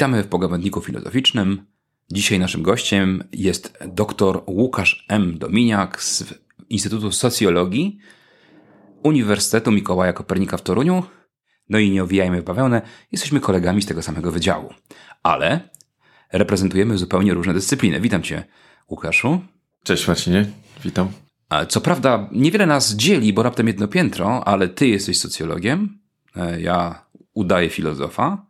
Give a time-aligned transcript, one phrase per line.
[0.00, 1.66] Witamy w pogawędniku filozoficznym.
[2.12, 5.38] Dzisiaj naszym gościem jest dr Łukasz M.
[5.38, 6.34] Dominiak z
[6.68, 7.98] Instytutu Socjologii
[9.02, 11.02] Uniwersytetu Mikołaja Kopernika w Toruniu.
[11.68, 12.82] No i nie owijajmy w bawełnę,
[13.12, 14.74] jesteśmy kolegami z tego samego wydziału.
[15.22, 15.60] Ale
[16.32, 18.00] reprezentujemy zupełnie różne dyscypliny.
[18.00, 18.44] Witam Cię,
[18.90, 19.40] Łukaszu.
[19.84, 20.46] Cześć Marcinie,
[20.84, 21.08] witam.
[21.68, 25.98] Co prawda, niewiele nas dzieli, bo raptem jedno piętro, ale ty jesteś socjologiem,
[26.36, 27.04] e, ja
[27.34, 28.49] udaję filozofa.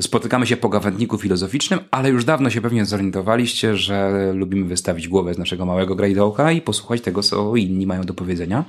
[0.00, 5.34] Spotykamy się po gawędniku filozoficznym, ale już dawno się pewnie zorientowaliście, że lubimy wystawić głowę
[5.34, 8.64] z naszego małego grajdołka i posłuchać tego, co inni mają do powiedzenia.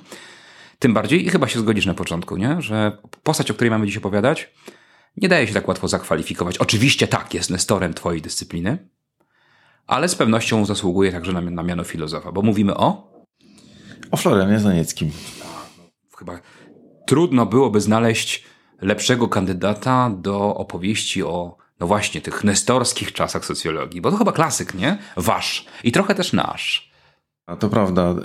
[0.80, 2.62] Tym bardziej, i chyba się zgodzisz na początku, nie?
[2.62, 4.54] że postać, o której mamy dziś opowiadać,
[5.18, 6.58] nie daje się tak łatwo zakwalifikować.
[6.58, 8.90] Oczywiście tak, jest nestorem twojej dyscypliny,
[9.88, 13.10] ale z pewnością zasługuje także na, na miano filozofa, bo mówimy o
[14.12, 15.12] o Florianie Zanieckim.
[16.18, 16.40] Chyba
[17.08, 18.44] trudno byłoby znaleźć
[18.82, 24.74] lepszego kandydata do opowieści o, no właśnie, tych nestorskich czasach socjologii, bo to chyba klasyk,
[24.74, 24.98] nie?
[25.18, 26.90] Wasz i trochę też nasz.
[27.46, 28.16] A to prawda.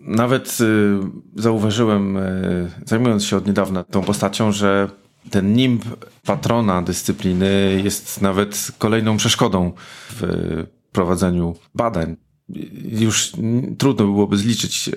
[0.00, 0.98] Nawet y,
[1.36, 4.88] zauważyłem, y, zajmując się od niedawna tą postacią, że
[5.30, 5.84] ten nimb
[6.24, 9.72] patrona dyscypliny jest nawet kolejną przeszkodą
[10.10, 10.22] w
[10.92, 12.16] prowadzeniu badań
[12.98, 13.32] już
[13.78, 14.90] trudno byłoby zliczyć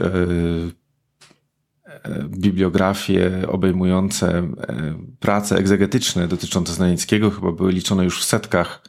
[2.27, 4.53] bibliografie obejmujące e,
[5.19, 7.31] prace egzegetyczne dotyczące Znanieckiego.
[7.31, 8.83] Chyba były liczone już w setkach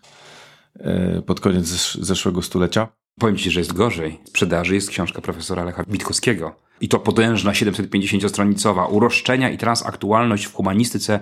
[1.27, 2.89] pod koniec zeszłego stulecia.
[3.19, 4.19] Powiem Ci, że jest gorzej.
[4.25, 6.55] W sprzedaży jest książka profesora Lecha Witkowskiego.
[6.81, 11.21] I to potężna 750-stronicowa Uroszczenia i transaktualność w humanistyce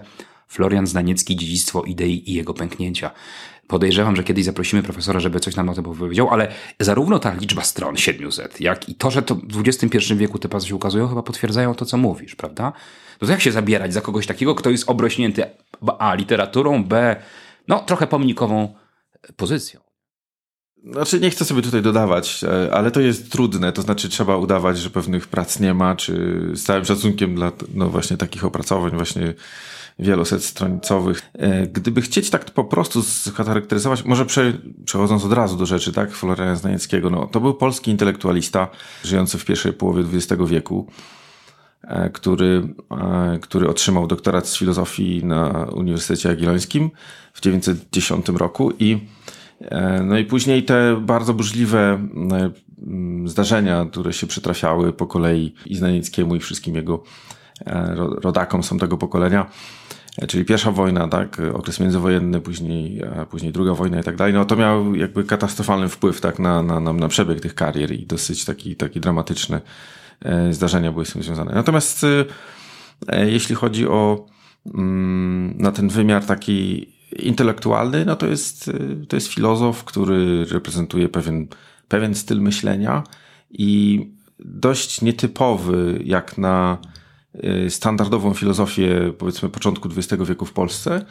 [0.48, 3.10] Florian Znaniecki, dziedzictwo idei i jego pęknięcia.
[3.68, 7.62] Podejrzewam, że kiedyś zaprosimy profesora, żeby coś nam o tym powiedział, ale zarówno ta liczba
[7.62, 11.22] stron 700, jak i to, że to w XXI wieku te pasy się ukazują, chyba
[11.22, 12.72] potwierdzają to, co mówisz, prawda?
[13.20, 15.44] No to jak się zabierać za kogoś takiego, kto jest obrośnięty
[15.98, 17.16] A literaturą, B
[17.68, 18.74] no trochę pomnikową
[19.36, 19.80] pozycją?
[20.92, 23.72] Znaczy, nie chcę sobie tutaj dodawać, e, ale to jest trudne.
[23.72, 27.88] To znaczy, trzeba udawać, że pewnych prac nie ma, czy z całym szacunkiem dla no
[27.88, 29.34] właśnie takich opracowań, właśnie
[29.98, 31.30] wieloset stronicowych.
[31.32, 34.52] E, gdyby chcieć tak po prostu scharakteryzować, może prze,
[34.84, 38.68] przechodząc od razu do rzeczy, tak, Floriana Znajeckiego, no, to był polski intelektualista
[39.04, 40.86] żyjący w pierwszej połowie XX wieku,
[41.82, 46.90] e, który, e, który otrzymał doktorat z filozofii na Uniwersytecie Jagiellońskim
[47.32, 48.98] w 1910 roku i
[50.04, 52.08] no i później te bardzo burzliwe
[53.24, 57.02] zdarzenia, które się przytrafiały po kolei i Znanieckiemu i wszystkim jego
[58.22, 59.50] rodakom są tego pokolenia,
[60.28, 64.56] czyli pierwsza wojna, tak, okres międzywojenny, później, później druga wojna i tak dalej, no to
[64.56, 69.00] miał jakby katastrofalny wpływ tak na, na, na, przebieg tych karier i dosyć taki, taki
[69.00, 69.60] dramatyczny
[70.24, 71.52] e, zdarzenia były z tym związane.
[71.54, 72.04] Natomiast
[73.08, 74.26] e, jeśli chodzi o
[74.74, 76.88] mm, na ten wymiar taki
[77.18, 81.46] intelektualny, no to jest, e, to jest filozof, który reprezentuje pewien,
[81.88, 83.02] pewien styl myślenia
[83.50, 84.00] i
[84.38, 86.78] dość nietypowy jak na
[87.68, 91.04] standardową filozofię, powiedzmy, początku XX wieku w Polsce.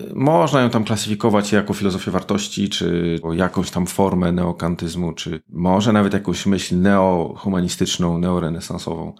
[0.00, 5.92] Y, można ją tam klasyfikować jako filozofię wartości, czy jakąś tam formę neokantyzmu, czy może
[5.92, 9.14] nawet jakąś myśl neohumanistyczną, neorenesansową.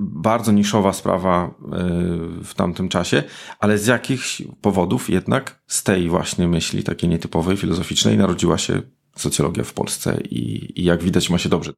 [0.00, 3.22] Bardzo niszowa sprawa y, w tamtym czasie,
[3.58, 8.82] ale z jakichś powodów jednak z tej właśnie myśli, takiej nietypowej, filozoficznej, narodziła się
[9.16, 11.72] socjologia w Polsce i, i jak widać ma się dobrze.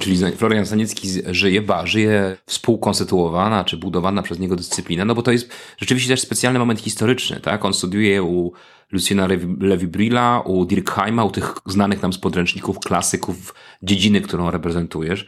[0.00, 5.32] Czyli Florian Staniecki żyje, ba, żyje współkonstytuowana czy budowana przez niego dyscyplina, no bo to
[5.32, 7.64] jest rzeczywiście też specjalny moment historyczny, tak?
[7.64, 8.52] On studiuje u
[8.92, 9.28] Luciana
[9.60, 15.26] Levi-Brilla, u Dirkheima, u tych znanych nam z podręczników klasyków dziedziny, którą reprezentujesz.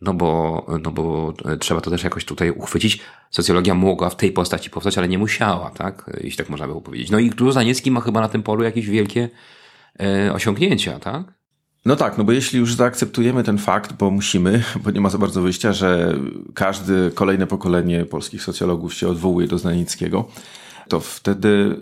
[0.00, 3.00] No bo, no bo trzeba to też jakoś tutaj uchwycić.
[3.30, 6.10] Socjologia mogła w tej postaci powstać, ale nie musiała, tak?
[6.14, 7.10] Jeśli tak można było powiedzieć.
[7.10, 9.28] No i Krzysztof Zaniecki ma chyba na tym polu jakieś wielkie
[10.00, 11.41] e, osiągnięcia, tak?
[11.84, 15.18] No tak, no bo jeśli już zaakceptujemy ten fakt, bo musimy, bo nie ma za
[15.18, 16.18] bardzo wyjścia, że
[16.54, 20.28] każde kolejne pokolenie polskich socjologów się odwołuje do Znanickiego,
[20.88, 21.80] to wtedy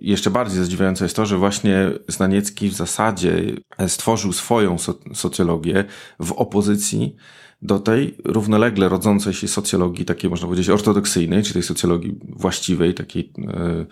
[0.00, 3.42] jeszcze bardziej zadziwiające jest to, że właśnie Znaniecki w zasadzie
[3.86, 4.76] stworzył swoją
[5.14, 5.84] socjologię
[6.20, 7.16] w opozycji
[7.62, 13.32] do tej równolegle rodzącej się socjologii, takiej można powiedzieć ortodoksyjnej, czy tej socjologii właściwej, takiej
[13.38, 13.86] yy,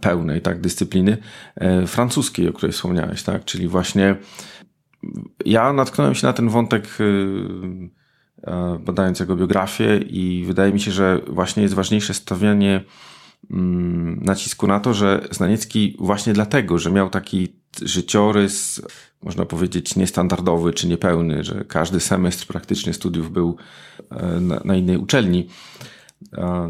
[0.00, 1.18] pełnej tak, dyscypliny
[1.54, 3.44] e, francuskiej, o której wspomniałeś, tak?
[3.44, 4.16] Czyli właśnie
[5.44, 6.98] ja natknąłem się na ten wątek
[8.42, 12.84] e, badając jego biografię i wydaje mi się, że właśnie jest ważniejsze stawianie
[13.50, 17.48] mm, nacisku na to, że Znaniecki właśnie dlatego, że miał taki
[17.82, 18.82] życiorys,
[19.22, 23.56] można powiedzieć, niestandardowy czy niepełny, że każdy semestr praktycznie studiów był
[24.10, 25.48] e, na, na innej uczelni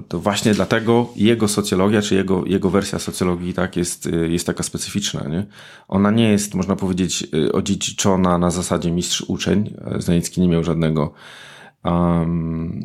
[0.08, 4.62] to właśnie dlatego jego socjologia, czy jego, jego wersja socjologii tak jest, y, jest taka
[4.62, 5.28] specyficzna.
[5.28, 5.46] Nie?
[5.88, 9.74] Ona nie jest, można powiedzieć, y, odziedziczona na zasadzie mistrz-uczeń.
[9.84, 11.12] E, Zanicki nie miał żadnego
[11.84, 12.80] um,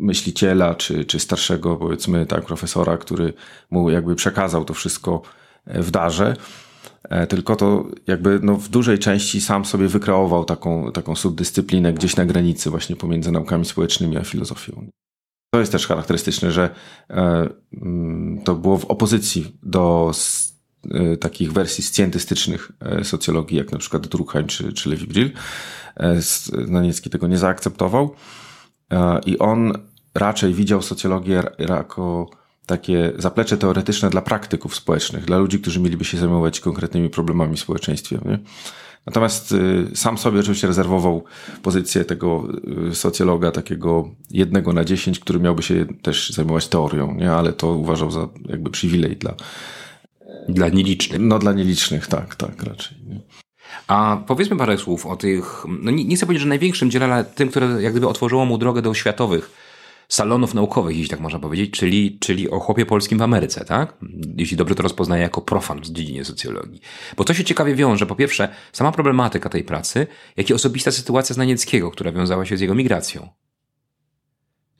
[0.00, 3.32] myśliciela, czy, czy starszego, powiedzmy, tak, profesora, który
[3.70, 5.22] mu jakby przekazał to wszystko
[5.66, 6.36] e, w darze
[7.28, 12.26] tylko to jakby no w dużej części sam sobie wykreował taką, taką subdyscyplinę gdzieś na
[12.26, 14.86] granicy właśnie pomiędzy naukami społecznymi a filozofią.
[15.54, 16.70] To jest też charakterystyczne, że
[17.10, 17.48] e,
[17.82, 20.12] mm, to było w opozycji do
[20.90, 25.30] e, takich wersji scjentystycznych e, socjologii, jak na przykład Durkheim czy, czy Levi-Brill.
[26.66, 28.14] Znaniecki tego nie zaakceptował
[29.26, 29.72] i on
[30.14, 32.30] raczej widział socjologię jako
[32.66, 37.60] takie zaplecze teoretyczne dla praktyków społecznych, dla ludzi, którzy mieliby się zajmować konkretnymi problemami w
[37.60, 38.18] społeczeństwie.
[38.24, 38.38] Nie?
[39.06, 41.24] Natomiast y, sam sobie oczywiście rezerwował
[41.62, 42.48] pozycję tego
[42.90, 47.32] y, socjologa, takiego jednego na dziesięć, który miałby się też zajmować teorią, nie?
[47.32, 49.34] ale to uważał za jakby przywilej dla.
[50.48, 51.20] Dla nielicznych.
[51.20, 52.98] No, dla nielicznych, tak, tak, raczej.
[53.06, 53.20] Nie?
[53.86, 57.24] A powiedzmy parę słów o tych, no nie, nie chcę powiedzieć, że największym dziele, ale
[57.24, 59.50] tym, które jak gdyby otworzyło mu drogę do światowych
[60.12, 63.96] salonów naukowych, jeśli tak można powiedzieć, czyli, czyli o chłopie polskim w Ameryce, tak?
[64.36, 66.80] Jeśli dobrze to rozpoznaję jako profan w dziedzinie socjologii.
[67.16, 70.06] Bo to się ciekawie wiąże, po pierwsze, sama problematyka tej pracy,
[70.36, 73.28] jak i osobista sytuacja Znanieckiego, która wiązała się z jego migracją.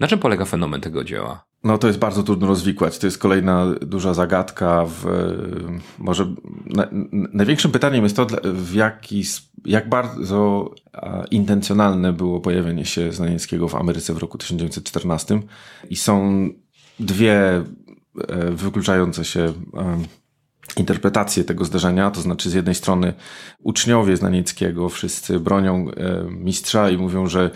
[0.01, 1.45] Na czym polega fenomen tego dzieła?
[1.65, 2.99] No to jest bardzo trudno rozwikłać.
[2.99, 4.85] To jest kolejna duża zagadka.
[4.87, 5.07] W,
[5.99, 6.35] może
[6.67, 9.25] na, największym pytaniem jest to, w jaki,
[9.65, 10.71] jak bardzo
[11.31, 15.41] intencjonalne było pojawienie się Znanieckiego w Ameryce w roku 1914.
[15.91, 16.49] I są
[17.01, 17.65] dwie e,
[18.51, 19.53] wykluczające się
[20.77, 23.13] interpretację tego zdarzenia, to znaczy z jednej strony
[23.63, 27.51] uczniowie Znanieckiego wszyscy bronią e, mistrza i mówią, że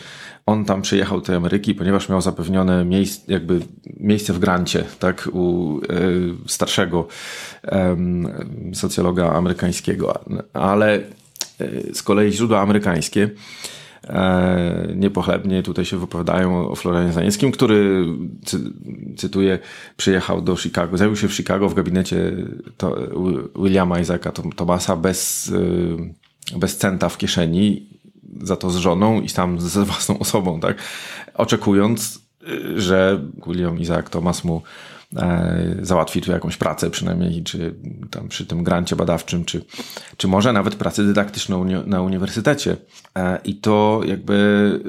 [0.47, 3.61] on tam przyjechał do Ameryki, ponieważ miał zapewnione miejsce, jakby
[3.97, 5.82] miejsce w grancie, tak, u e,
[6.47, 7.08] starszego
[8.75, 11.00] socjologa amerykańskiego, ale e,
[11.94, 13.31] z kolei źródła amerykańskie
[14.94, 18.06] niepochlebnie tutaj się wypowiadają o Florianie Zanieckim, który,
[18.44, 18.61] cy,
[19.17, 19.58] cytuję,
[19.97, 22.32] przyjechał do Chicago, zajął się w Chicago w gabinecie
[22.76, 22.97] to,
[23.56, 25.53] Williama Isaaca Thomasa bez,
[26.55, 27.87] e, bez centa w kieszeni,
[28.43, 30.76] za to z żoną i tam ze własną osobą, tak?
[31.35, 32.20] Oczekując,
[32.76, 34.95] że William Isaac Thomas mu E,
[35.82, 37.75] załatwi tu jakąś pracę przynajmniej, czy
[38.11, 39.64] tam przy tym grancie badawczym, czy,
[40.17, 42.76] czy może nawet pracę dydaktyczną na uniwersytecie.
[43.17, 44.81] E, I to jakby,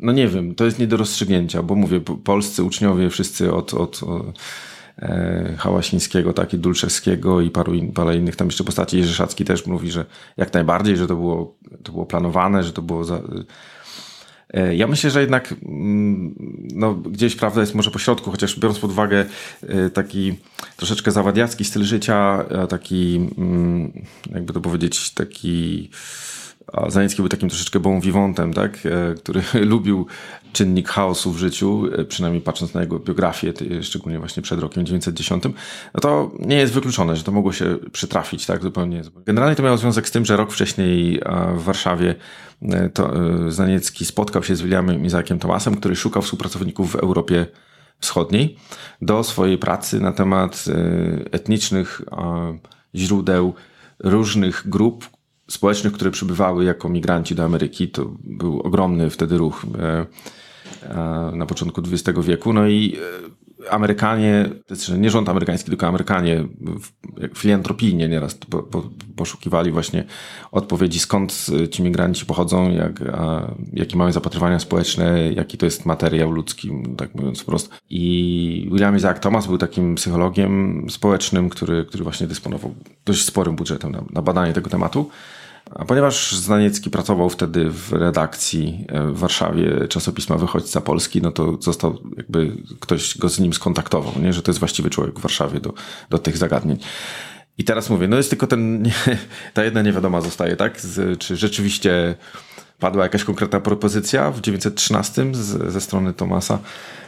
[0.00, 4.02] no nie wiem, to jest nie do rozstrzygnięcia, bo mówię, polscy uczniowie wszyscy od, od,
[4.02, 4.38] od
[4.98, 8.98] e, Hałasińskiego, tak, i Dulczewskiego i paru, in, parę innych tam jeszcze postaci.
[8.98, 10.04] Jerzy Szacki też mówi, że
[10.36, 13.24] jak najbardziej, że to było, to było planowane, że to było za, E,
[14.74, 16.34] ja myślę, że jednak mm,
[16.74, 19.24] no, gdzieś prawda jest może po środku, chociaż biorąc pod uwagę
[19.62, 20.34] e, taki
[20.76, 23.92] troszeczkę zawadiacki styl życia, taki, mm,
[24.34, 25.90] jakby to powiedzieć, taki
[26.72, 28.78] a Zaniecki był takim troszeczkę bon vivantem, tak?
[28.86, 29.42] E, który
[29.72, 30.06] lubił
[30.56, 35.44] czynnik chaosu w życiu, e, przynajmniej patrząc na jego biografię, szczególnie właśnie przed rokiem 1910,
[35.94, 38.62] no to nie jest wykluczone, że to mogło się przytrafić, tak?
[38.62, 39.02] Zupełnie.
[39.26, 41.20] Generalnie to miało związek z tym, że rok wcześniej
[41.56, 42.14] w Warszawie
[42.62, 43.12] e, to
[43.48, 47.46] Zaniecki spotkał się z Williamem Izakiem Tomasem, który szukał współpracowników w Europie
[47.98, 48.56] Wschodniej
[49.02, 50.64] do swojej pracy na temat
[51.32, 52.02] etnicznych
[52.94, 53.54] źródeł
[53.98, 55.10] różnych grup,
[55.50, 57.88] społecznych, które przybywały jako migranci do Ameryki.
[57.88, 60.06] To był ogromny wtedy ruch e, e,
[61.32, 62.52] na początku XX wieku.
[62.52, 66.44] No i e, Amerykanie, znaczy nie rząd amerykański, tylko Amerykanie
[67.34, 68.38] filantropijnie nieraz
[69.16, 70.04] poszukiwali właśnie
[70.52, 76.30] odpowiedzi, skąd ci migranci pochodzą, jak, a, jakie mają zapatrywania społeczne, jaki to jest materiał
[76.30, 77.70] ludzki, tak mówiąc wprost.
[77.90, 83.92] I William Isaac Thomas był takim psychologiem społecznym, który, który właśnie dysponował dość sporym budżetem
[83.92, 85.10] na, na badanie tego tematu.
[85.70, 91.58] A ponieważ Znaniecki pracował wtedy w redakcji e, w Warszawie czasopisma Wychodźca Polski, no to
[91.60, 94.32] został jakby ktoś go z nim skontaktował, nie?
[94.32, 95.74] że to jest właściwy człowiek w Warszawie do,
[96.10, 96.78] do tych zagadnień.
[97.58, 98.90] I teraz mówię, no jest tylko ten,
[99.54, 100.80] ta jedna niewiadoma zostaje, tak?
[100.80, 102.14] Z, czy rzeczywiście
[102.78, 106.58] padła jakaś konkretna propozycja w 1913 z, ze strony Tomasa,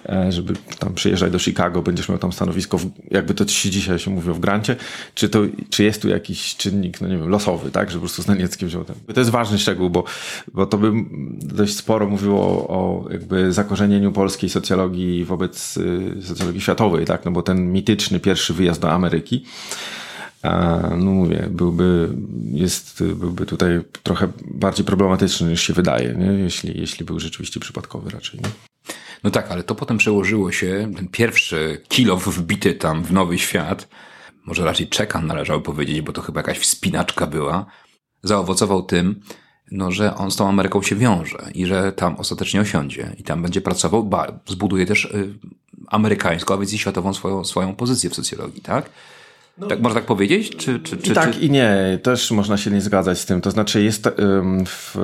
[0.08, 3.98] e, żeby tam przyjeżdżać do Chicago, będziesz miał tam stanowisko, w, jakby to ci dzisiaj
[3.98, 4.76] się mówi w grancie,
[5.14, 8.22] czy, to, czy jest tu jakiś czynnik, no nie wiem, losowy, tak, że po prostu
[8.22, 8.96] Znaniecki wziął ten.
[9.14, 10.04] To jest ważny szczegół, bo,
[10.54, 10.92] bo to by
[11.38, 17.30] dość sporo mówiło o, o jakby zakorzenieniu polskiej socjologii wobec y, socjologii światowej, tak, no
[17.30, 19.44] bo ten mityczny pierwszy wyjazd do Ameryki,
[20.98, 22.08] no mówię, byłby,
[22.52, 26.26] jest, byłby tutaj trochę bardziej problematyczny niż się wydaje, nie?
[26.26, 28.40] Jeśli, jeśli był rzeczywiście przypadkowy raczej.
[28.40, 28.48] Nie?
[29.24, 33.88] No tak, ale to potem przełożyło się, ten pierwszy kilo wbity tam w nowy świat,
[34.46, 37.66] może raczej czekan należało powiedzieć, bo to chyba jakaś wspinaczka była,
[38.22, 39.20] zaowocował tym,
[39.70, 43.42] no, że on z tą Ameryką się wiąże i że tam ostatecznie osiądzie i tam
[43.42, 45.34] będzie pracował, ba, zbuduje też y,
[45.86, 48.90] amerykańską, a więc i światową swoją, swoją pozycję w socjologii, tak?
[49.60, 50.56] No, tak można tak powiedzieć?
[50.56, 51.40] Czy, czy, czy, I tak czy...
[51.40, 53.40] i nie, też można się nie zgadzać z tym.
[53.40, 54.08] To znaczy jest
[54.66, 54.96] w,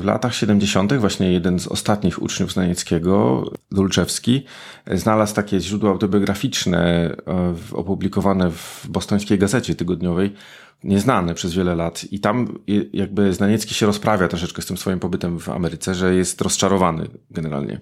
[0.00, 0.94] w latach 70.
[0.94, 4.44] właśnie jeden z ostatnich uczniów Znanieckiego, Dulczewski,
[4.92, 10.34] znalazł takie źródło autobiograficzne e, opublikowane w bostońskiej gazecie tygodniowej,
[10.84, 12.58] nieznane przez wiele lat i tam
[12.92, 17.80] jakby Znaniecki się rozprawia troszeczkę z tym swoim pobytem w Ameryce, że jest rozczarowany generalnie.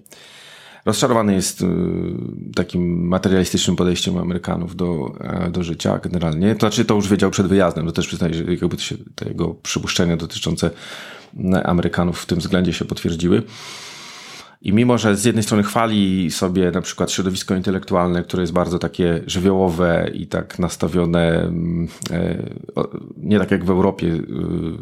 [0.87, 1.65] Rozczarowany jest y,
[2.55, 6.55] takim materialistycznym podejściem Amerykanów do, e, do życia generalnie.
[6.55, 7.85] To znaczy, to już wiedział przed wyjazdem.
[7.85, 10.71] To też przyznaję, że jakby się, te jego przypuszczenia dotyczące
[11.63, 13.43] Amerykanów w tym względzie się potwierdziły.
[14.61, 18.79] I mimo, że z jednej strony chwali sobie na przykład środowisko intelektualne, które jest bardzo
[18.79, 21.51] takie żywiołowe i tak nastawione,
[22.11, 22.43] e,
[23.17, 24.21] nie tak jak w Europie, y,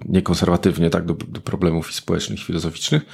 [0.05, 3.05] niekonserwatywnie tak do, do problemów społecznych, filozoficznych,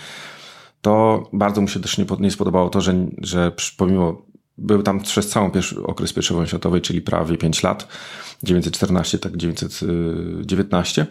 [0.81, 4.21] to bardzo mu się też nie, nie spodobało to, że, że pomimo
[4.57, 7.88] był tam przez całą pierwszy, okres I wojny światowej, czyli prawie 5 lat,
[8.43, 11.07] 914, tak 919,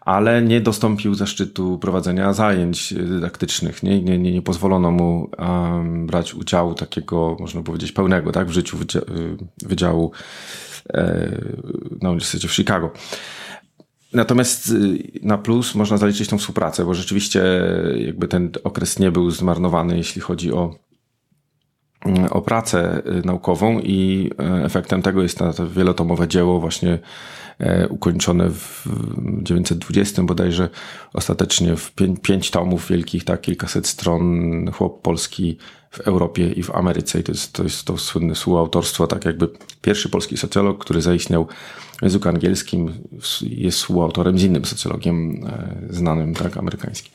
[0.00, 3.82] ale nie dostąpił zaszczytu prowadzenia zajęć dydaktycznych.
[3.82, 8.52] Nie, nie, nie, nie pozwolono mu um, brać udziału takiego, można powiedzieć, pełnego tak, w
[8.52, 8.78] życiu
[9.62, 10.12] wydziału
[10.94, 11.30] e,
[12.02, 12.90] na Uniwersytecie w Chicago.
[14.12, 17.42] Natomiast y, na plus można zaliczyć tą współpracę, bo rzeczywiście
[17.96, 20.74] jakby ten okres nie był zmarnowany, jeśli chodzi o,
[22.30, 24.30] o pracę y, naukową i
[24.64, 26.98] efektem tego jest to wielotomowe dzieło właśnie
[27.58, 28.84] e, ukończone w
[29.44, 30.68] 1920 bodajże
[31.12, 35.58] ostatecznie w pięć, pięć tomów wielkich, tak, kilkaset stron, chłop polski
[35.90, 39.48] w Europie i w Ameryce i to jest to, jest to słynne współautorstwo, tak jakby
[39.82, 41.46] pierwszy polski socjolog, który zaistniał
[41.98, 42.92] w języku angielskim,
[43.42, 47.12] jest współautorem z innym socjologiem e, znanym, tak, amerykańskim.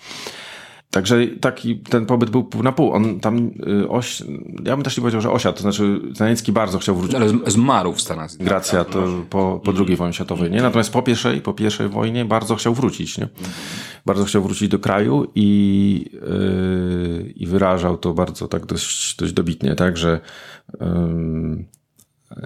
[0.95, 2.91] Także taki ten pobyt był pół na pół.
[2.91, 3.51] On tam
[3.83, 4.23] y, oś,
[4.65, 7.15] ja bym też nie powiedział, że osiadł, to znaczy Znaniecki bardzo chciał wrócić.
[7.15, 8.63] Ale zmarł w Stanach Zjednoczonych.
[8.63, 10.61] Gracja to po, po II wojnie światowej, nie?
[10.61, 13.27] Natomiast po pierwszej, po pierwszej wojnie bardzo chciał wrócić, nie?
[14.05, 19.75] Bardzo chciał wrócić do kraju i, yy, i wyrażał to bardzo tak dość, dość dobitnie,
[19.75, 20.19] tak, że
[20.79, 21.65] yy,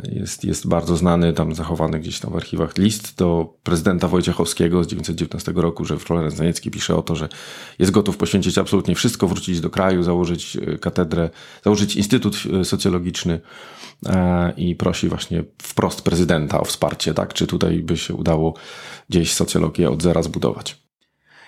[0.04, 4.88] jest, jest bardzo znany, tam zachowany gdzieś tam w archiwach list do prezydenta Wojciechowskiego z
[4.88, 7.30] 1919 roku, że Florence Zaniecki pisze o to, że
[7.80, 11.30] jest gotów poświęcić absolutnie wszystko, wrócić do kraju, założyć e, katedrę,
[11.64, 13.40] założyć instytut e, socjologiczny
[14.06, 17.34] e, i prosi właśnie wprost prezydenta o wsparcie, tak?
[17.34, 18.54] Czy tutaj by się udało
[19.10, 20.78] gdzieś socjologię od zera zbudować?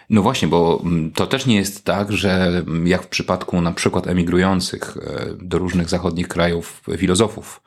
[0.09, 3.71] No właśnie, bo mm, to też nie jest tak, że mm, jak w przypadku na
[3.71, 4.97] przykład emigrujących
[5.41, 7.61] do różnych zachodnich krajów filozofów,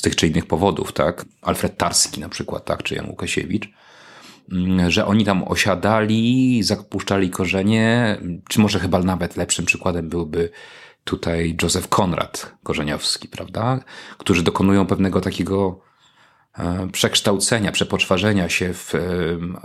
[0.00, 1.24] z tych czy innych powodów, tak?
[1.42, 2.82] Alfred Tarski na przykład, tak?
[2.82, 3.68] Czy Jan Łukasiewicz,
[4.52, 10.50] mm, że oni tam osiadali, zapuszczali korzenie, czy może chyba nawet lepszym przykładem byłby
[11.04, 13.80] tutaj Józef Konrad Korzeniowski, prawda?
[14.18, 15.80] Którzy dokonują pewnego takiego
[16.58, 18.94] e, przekształcenia, przepoczwarzenia się w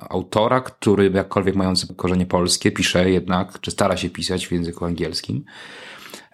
[0.10, 5.46] autora, który jakkolwiek mający korzenie polskie pisze jednak, czy stara się pisać w języku angielskim.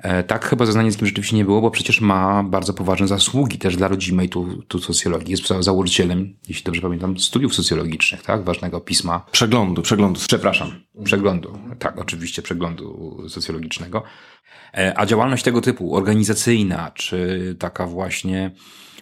[0.01, 3.75] E, tak chyba ze Znanieckim rzeczywiście nie było, bo przecież ma bardzo poważne zasługi też
[3.75, 5.31] dla rodzimej tu, tu socjologii.
[5.31, 8.43] Jest założycielem, jeśli dobrze pamiętam, studiów socjologicznych, tak?
[8.43, 9.25] Ważnego pisma.
[9.31, 10.19] Przeglądu, przeglądu.
[10.27, 10.71] Przepraszam,
[11.03, 11.57] przeglądu.
[11.79, 14.03] Tak, oczywiście przeglądu socjologicznego.
[14.73, 18.51] E, a działalność tego typu, organizacyjna, czy taka właśnie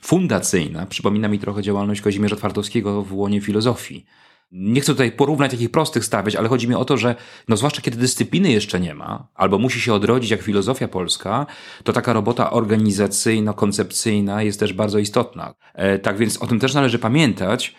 [0.01, 4.05] fundacyjna, przypomina mi trochę działalność Kazimierza Twardowskiego w łonie filozofii
[4.51, 7.15] nie chcę tutaj porównać takich prostych stawiać, ale chodzi mi o to, że
[7.47, 11.45] no zwłaszcza kiedy dyscypliny jeszcze nie ma, albo musi się odrodzić jak filozofia polska,
[11.83, 15.53] to taka robota organizacyjno-koncepcyjna jest też bardzo istotna.
[15.73, 17.75] E, tak więc o tym też należy pamiętać,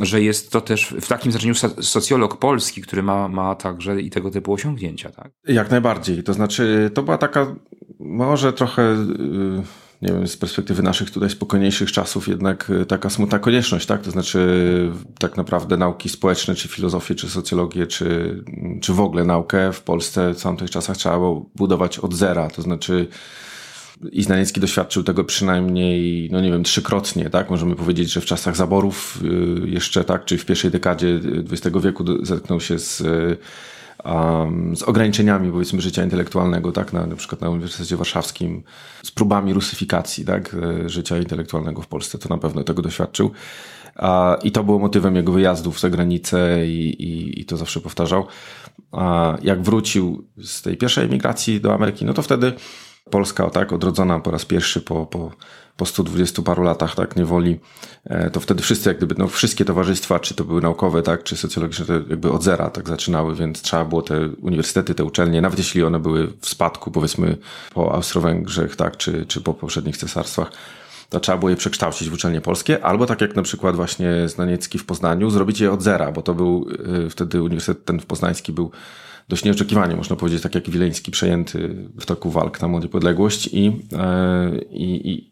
[0.00, 4.30] że jest to też w takim znaczeniu socjolog polski, który ma, ma także i tego
[4.30, 5.10] typu osiągnięcia.
[5.10, 5.32] Tak?
[5.48, 6.22] Jak najbardziej.
[6.22, 7.56] To znaczy, to była taka
[8.00, 8.82] może trochę...
[8.82, 14.02] Yy nie wiem, z perspektywy naszych tutaj spokojniejszych czasów jednak e, taka smutna konieczność, tak?
[14.02, 18.36] To znaczy tak naprawdę nauki społeczne, czy filozofię, czy socjologię, czy,
[18.80, 22.50] czy w ogóle naukę w Polsce w tamtych czasach trzeba było budować od zera.
[22.50, 23.08] To znaczy
[24.12, 27.50] i Znaniecki doświadczył tego przynajmniej, no nie wiem, trzykrotnie, tak?
[27.50, 30.24] Możemy powiedzieć, że w czasach zaborów e, jeszcze, tak?
[30.24, 33.02] Czy w pierwszej dekadzie XX wieku zetknął się z
[34.04, 38.62] um, z ograniczeniami powiedzmy życia intelektualnego, tak, na, na przykład na Uniwersytecie Warszawskim,
[39.02, 43.30] z próbami rusyfikacji, tak, e, życia intelektualnego w Polsce, to na pewno tego doświadczył.
[44.42, 48.26] I to było motywem jego wyjazdów za granicę i, i, i to zawsze powtarzał.
[49.42, 52.52] Jak wrócił z tej pierwszej emigracji do Ameryki, no to wtedy
[53.10, 55.30] Polska, tak, odrodzona po raz pierwszy po, po,
[55.76, 57.60] po 120 paru latach, tak, niewoli,
[58.04, 61.36] e, to wtedy wszyscy, jak gdyby, no, wszystkie towarzystwa, czy to były naukowe, tak, czy
[61.36, 65.58] socjologiczne, to jakby od zera, tak, zaczynały, więc trzeba było te uniwersytety, te uczelnie, nawet
[65.58, 67.36] jeśli one były w spadku, powiedzmy,
[67.74, 70.50] po Austro-Węgrzech, tak, czy, czy po poprzednich cesarstwach,
[71.08, 74.78] to trzeba było je przekształcić w uczelnie polskie, albo tak jak na przykład właśnie Znaniecki
[74.78, 76.66] w Poznaniu, zrobić je od zera, bo to był
[77.06, 78.70] y, wtedy uniwersytet ten w poznański był
[79.28, 84.64] dość nieoczekiwanie, można powiedzieć, tak jak Wileński przejęty w toku walk na niepodległość i, y,
[84.70, 85.30] i, i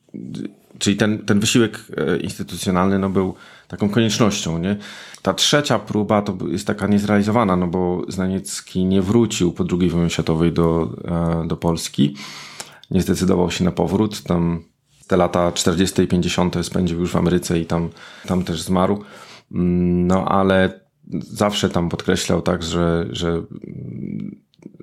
[0.78, 3.34] czyli ten, ten wysiłek y, instytucjonalny no, był
[3.68, 4.58] taką koniecznością.
[4.58, 4.76] Nie?
[5.22, 10.10] Ta trzecia próba to jest taka niezrealizowana, no bo Znaniecki nie wrócił po II wojnie
[10.10, 10.96] światowej do,
[11.46, 12.16] do Polski.
[12.90, 14.22] Nie zdecydował się na powrót.
[14.22, 14.62] Tam
[15.08, 16.02] te lata 40.
[16.02, 16.56] i 50.
[16.62, 17.88] spędził już w Ameryce i tam,
[18.26, 19.04] tam też zmarł.
[19.52, 20.80] Mm, no ale
[21.12, 23.42] zawsze tam podkreślał tak, że, że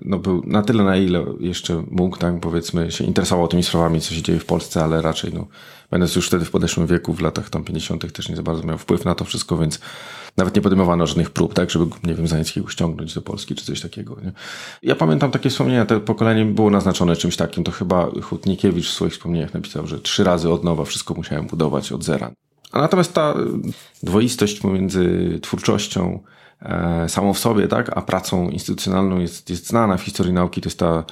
[0.02, 4.14] no był na tyle, na ile jeszcze mógł, tak powiedzmy, się interesował tymi sprawami, co
[4.14, 5.48] się dzieje w Polsce, ale raczej, no,
[5.92, 8.14] będąc już wtedy w podeszłym wieku, w latach tam 50.
[8.14, 9.80] też nie za bardzo miał wpływ na to wszystko, więc
[10.38, 13.82] nawet nie podejmowano żadnych prób, tak, żeby, nie wiem, Zanieckiego ściągnąć do Polski, czy coś
[13.82, 14.32] takiego, nie?
[14.84, 19.14] Ja pamiętam takie wspomnienia, to pokolenie było naznaczone czymś takim, to chyba Hutnikiewicz w swoich
[19.14, 22.32] wspomnieniach napisał, że trzy razy od nowa wszystko musiałem budować od zera.
[22.72, 23.34] A natomiast ta
[24.04, 26.20] dwoistość pomiędzy twórczością,
[26.62, 30.62] e, samą w sobie, tak, a pracą instytucjonalną jest, jest znana w historii nauki.
[30.62, 31.04] To jest ta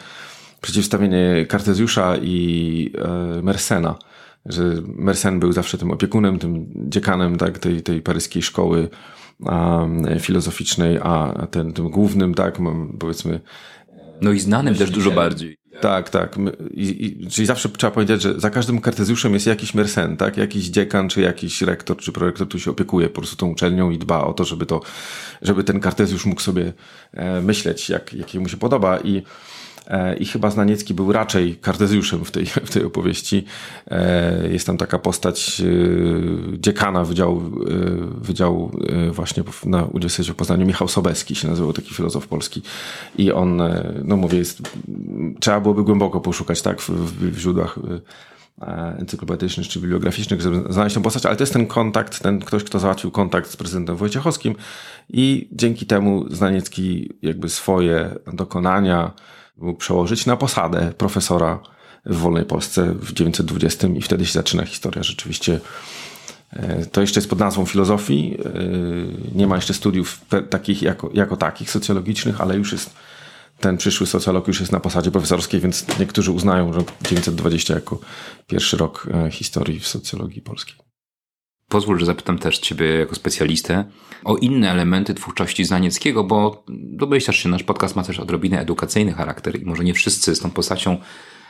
[0.61, 3.95] przeciwstawienie Kartezjusza i e, Mersena,
[4.45, 4.63] że
[4.95, 8.89] Mersen był zawsze tym opiekunem, tym dziekanem tak, tej, tej paryskiej szkoły
[9.39, 12.57] um, filozoficznej, a ten, tym głównym, tak,
[12.99, 13.39] powiedzmy.
[14.21, 15.62] No i znanym też dużo bardziej.
[15.81, 16.37] Tak, tak.
[16.71, 20.37] I, i, czyli zawsze trzeba powiedzieć, że za każdym kartezjuszem jest jakiś mersen, tak?
[20.37, 23.97] Jakiś dziekan, czy jakiś rektor, czy prorektor, który się opiekuje po prostu tą uczelnią i
[23.97, 24.81] dba o to, żeby to,
[25.41, 26.73] żeby ten kartezjusz mógł sobie
[27.13, 28.99] e, myśleć, jak, jak mu się podoba.
[28.99, 29.23] I
[30.19, 33.45] i chyba Znaniecki był raczej kartezjuszem w tej, w tej opowieści.
[33.87, 35.65] E, jest tam taka postać e,
[36.59, 37.41] dziekana Wydziału,
[38.21, 38.71] wydziału
[39.11, 42.61] właśnie na Uniwersytecie w Poznaniu, Michał Sobeski się nazywał, taki filozof polski.
[43.17, 43.61] I on,
[44.03, 44.61] no mówię, jest,
[45.39, 47.79] trzeba byłoby głęboko poszukać tak w, w źródłach
[48.97, 52.79] encyklopedycznych czy bibliograficznych, żeby znaleźć tę postać, ale to jest ten kontakt, ten ktoś, kto
[52.79, 54.55] załatwił kontakt z prezydentem Wojciechowskim
[55.09, 59.11] i dzięki temu Znaniecki jakby swoje dokonania,
[59.57, 61.59] mógł przełożyć na posadę profesora
[62.05, 65.59] w Wolnej Polsce w 1920 i wtedy się zaczyna historia rzeczywiście.
[66.49, 68.37] E, to jeszcze jest pod nazwą filozofii.
[68.45, 68.49] E,
[69.35, 72.93] nie ma jeszcze studiów takich jako, jako takich socjologicznych, ale już jest
[73.59, 77.99] ten przyszły socjolog już jest na posadzie profesorskiej, więc niektórzy uznają rok 1920 jako
[78.47, 80.92] pierwszy rok e, historii w socjologii polskiej.
[81.73, 83.85] Pozwól, że zapytam też Ciebie jako specjalistę
[84.23, 89.61] o inne elementy twórczości Zanieckiego, bo domyślasz się, nasz podcast ma też odrobinę edukacyjny charakter
[89.61, 90.97] i może nie wszyscy z tą postacią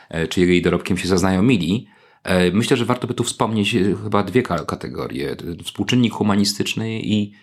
[0.10, 1.88] e, czy jej dorobkiem się zaznajomili.
[2.24, 5.36] E, myślę, że warto by tu wspomnieć e, chyba dwie kategorie.
[5.64, 7.34] Współczynnik humanistyczny i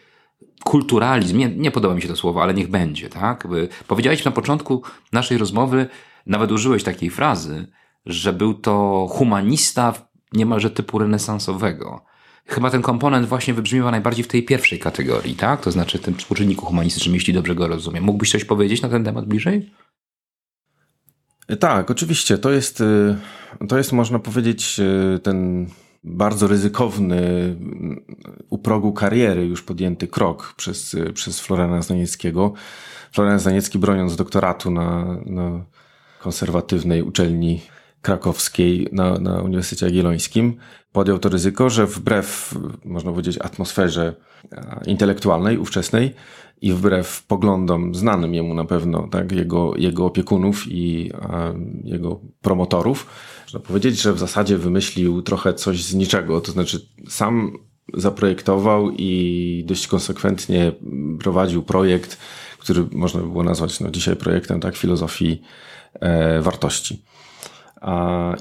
[0.64, 1.38] kulturalizm.
[1.38, 3.48] Nie, nie podoba mi się to słowo, ale niech będzie, tak?
[3.86, 5.86] Powiedziałeś na początku naszej rozmowy,
[6.26, 7.66] nawet użyłeś takiej frazy,
[8.06, 9.94] że był to humanista
[10.32, 12.09] niemalże typu renesansowego
[12.50, 15.60] chyba ten komponent właśnie wybrzmiewa najbardziej w tej pierwszej kategorii, tak?
[15.60, 18.04] To znaczy tym współczynniku humanistycznym, jeśli dobrze go rozumiem.
[18.04, 19.70] Mógłbyś coś powiedzieć na ten temat bliżej?
[21.60, 22.38] Tak, oczywiście.
[22.38, 23.16] To jest, y,
[23.68, 25.66] to jest można powiedzieć, y, ten
[26.04, 27.56] bardzo ryzykowny
[28.50, 32.52] u progu kariery już podjęty krok przez, y, przez Floriana Zdanieckiego.
[33.12, 35.64] Florian Zdaniecki broniąc doktoratu na, na
[36.20, 37.60] konserwatywnej uczelni
[38.02, 40.56] krakowskiej na, na Uniwersytecie Jagiellońskim,
[40.92, 44.14] podjął to ryzyko, że wbrew, można powiedzieć, atmosferze
[44.52, 46.14] e, intelektualnej ówczesnej
[46.60, 51.52] i wbrew poglądom znanym jemu na pewno, tak, jego, jego opiekunów i a,
[51.84, 53.06] jego promotorów,
[53.42, 57.58] można powiedzieć, że w zasadzie wymyślił trochę coś z niczego, to znaczy sam
[57.94, 60.72] zaprojektował i dość konsekwentnie
[61.18, 62.18] prowadził projekt,
[62.58, 65.42] który można by było nazwać no, dzisiaj projektem tak, filozofii
[65.94, 67.02] e, wartości.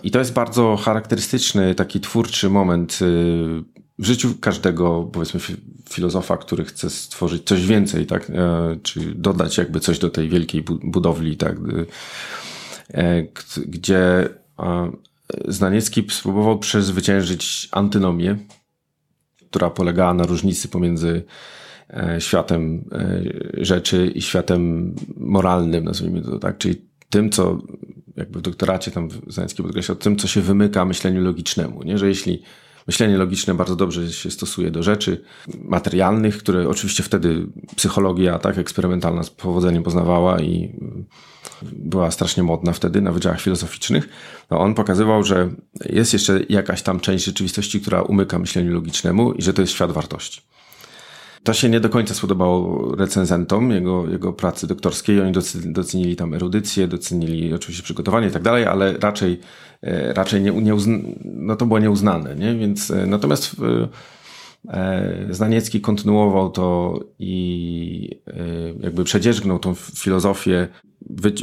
[0.04, 3.64] I to jest bardzo charakterystyczny, taki twórczy moment y,
[4.00, 5.40] w życiu każdego, powiedzmy,
[5.90, 8.30] filozofa, który chce stworzyć coś więcej, tak?
[8.30, 11.58] E, czy dodać jakby coś do tej wielkiej budowli, tak?
[12.94, 13.24] E,
[13.68, 14.30] gdzie
[15.48, 18.38] Znaniecki spróbował przezwyciężyć antynomię,
[19.50, 21.24] która polegała na różnicy pomiędzy
[22.20, 22.90] światem
[23.58, 27.60] rzeczy i światem moralnym, nazwijmy to tak, czyli tym, co
[28.20, 31.98] jakby w doktoracie tam Zającki podkreślał, tym, co się wymyka myśleniu logicznemu, nie?
[31.98, 32.42] że jeśli
[32.88, 35.24] myślenie logiczne bardzo dobrze się stosuje do rzeczy
[35.64, 40.76] materialnych, które oczywiście wtedy psychologia tak eksperymentalna z powodzeniem poznawała i
[41.62, 44.10] była strasznie modna wtedy na wydziałach filozoficznych,
[44.52, 45.50] no on pokazywał, że
[45.86, 49.92] jest jeszcze jakaś tam część rzeczywistości, która umyka myśleniu logicznemu i że to jest świat
[49.92, 50.42] wartości.
[51.50, 55.22] To się nie do końca spodobało recenzentom jego, jego pracy doktorskiej.
[55.22, 55.32] Oni
[55.66, 59.40] docenili tam erudycję, docenili oczywiście przygotowanie i tak dalej, ale raczej,
[59.82, 62.56] e, raczej nie, nie uzna, no to było nieuznane, nie?
[62.56, 63.56] Więc e, natomiast
[64.68, 68.22] e, Znaniecki kontynuował to i
[68.80, 70.68] jakby przedzierzgnął tą filozofię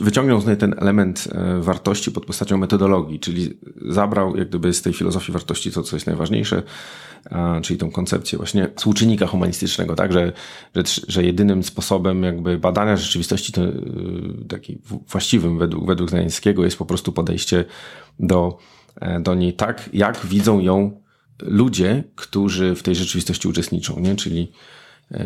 [0.03, 4.83] wyciągnął z niej ten element e, wartości pod postacią metodologii, czyli zabrał jak gdyby z
[4.83, 6.63] tej filozofii wartości to, co jest najważniejsze,
[7.63, 10.33] czyli tą koncepcję właśnie współczynnika humanistycznego, tak, że,
[10.75, 13.73] że, że jedynym sposobem jakby badania rzeczywistości to, e,
[14.49, 17.65] taki właściwym według, według Znanieckiego jest po prostu podejście
[18.21, 18.59] do,
[19.01, 21.01] e, do niej tak, jak widzą ją
[21.43, 24.17] ludzie, którzy w tej rzeczywistości uczestniczą, nie?
[24.17, 24.53] Czyli,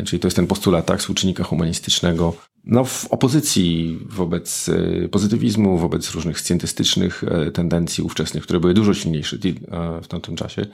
[0.05, 2.33] czyli to jest ten postulat, tak, współczynnika humanistycznego,
[2.65, 8.93] no, w opozycji wobec e, pozytywizmu, wobec różnych scjentystycznych e, tendencji ówczesnych, które były dużo
[8.93, 10.65] silniejsze e, w tamtym czasie,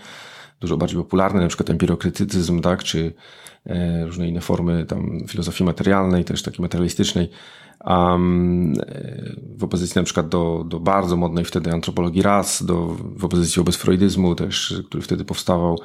[0.59, 3.13] dużo bardziej popularne, na przykład empirokrytycyzm, tak, czy
[4.05, 7.29] różne inne formy tam filozofii materialnej, też takiej materialistycznej,
[7.85, 8.73] um,
[9.57, 13.75] w opozycji na przykład do, do bardzo modnej wtedy antropologii ras, do, w opozycji wobec
[13.75, 15.79] freudyzmu też, który wtedy powstawał,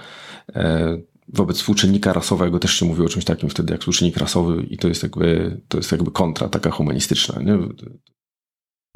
[1.28, 4.88] wobec współczynnika rasowego też się mówiło o czymś takim wtedy jak współczynnik rasowy i to
[4.88, 7.42] jest jakby, to jest jakby kontra taka humanistyczna.
[7.42, 7.58] Nie?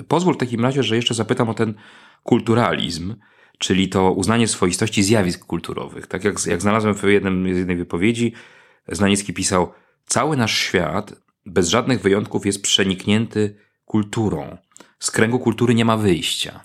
[0.09, 1.75] Pozwól w takim razie, że jeszcze zapytam o ten
[2.23, 3.15] kulturalizm,
[3.59, 6.07] czyli to uznanie swoistości zjawisk kulturowych.
[6.07, 8.33] Tak jak, jak znalazłem w jednym, z jednej wypowiedzi,
[8.89, 9.73] Znaniecki pisał,
[10.07, 11.15] cały nasz świat
[11.47, 14.57] bez żadnych wyjątków jest przeniknięty kulturą.
[14.99, 16.65] Z kręgu kultury nie ma wyjścia.